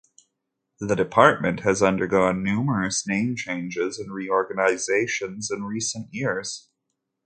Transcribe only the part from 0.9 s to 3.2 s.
department has undergone numerous